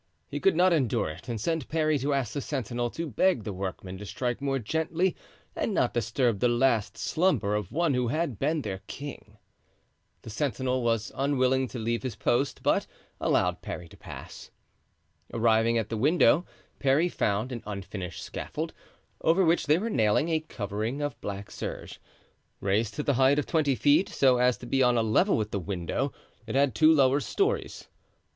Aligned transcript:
He 0.27 0.39
could 0.39 0.55
not 0.55 0.73
endure 0.73 1.11
it, 1.11 1.27
and 1.29 1.39
sent 1.39 1.67
Parry 1.69 1.99
to 1.99 2.11
ask 2.11 2.33
the 2.33 2.41
sentinel 2.41 2.89
to 2.89 3.05
beg 3.07 3.43
the 3.43 3.53
workmen 3.53 3.99
to 3.99 4.05
strike 4.07 4.41
more 4.41 4.57
gently 4.57 5.15
and 5.55 5.75
not 5.75 5.93
disturb 5.93 6.39
the 6.39 6.47
last 6.47 6.97
slumber 6.97 7.53
of 7.53 7.71
one 7.71 7.93
who 7.93 8.07
had 8.07 8.39
been 8.39 8.63
their 8.63 8.79
king. 8.87 9.37
The 10.23 10.31
sentinel 10.31 10.81
was 10.81 11.11
unwilling 11.13 11.67
to 11.67 11.77
leave 11.77 12.01
his 12.01 12.15
post, 12.15 12.63
but 12.63 12.87
allowed 13.19 13.61
Parry 13.61 13.87
to 13.89 13.95
pass. 13.95 14.49
Arriving 15.31 15.77
at 15.77 15.89
the 15.89 15.97
window 15.97 16.47
Parry 16.79 17.07
found 17.07 17.51
an 17.51 17.61
unfinished 17.67 18.23
scaffold, 18.23 18.73
over 19.21 19.45
which 19.45 19.67
they 19.67 19.77
were 19.77 19.91
nailing 19.91 20.29
a 20.29 20.39
covering 20.39 21.03
of 21.03 21.21
black 21.21 21.51
serge. 21.51 22.01
Raised 22.59 22.95
to 22.95 23.03
the 23.03 23.13
height 23.21 23.37
of 23.37 23.45
twenty 23.45 23.75
feet, 23.75 24.09
so 24.09 24.37
as 24.39 24.57
to 24.57 24.65
be 24.65 24.81
on 24.81 24.97
a 24.97 25.03
level 25.03 25.37
with 25.37 25.51
the 25.51 25.59
window, 25.59 26.11
it 26.47 26.55
had 26.55 26.73
two 26.73 26.91
lower 26.91 27.19
stories. 27.19 27.87